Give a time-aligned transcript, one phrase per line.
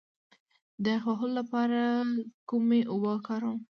[0.83, 1.81] د یخ وهلو لپاره
[2.49, 3.57] کومې اوبه وکاروم؟